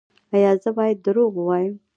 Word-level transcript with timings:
ایا 0.35 0.51
زه 0.63 0.69
باید 0.77 0.97
دروغ 1.05 1.31
ووایم؟ 1.37 1.75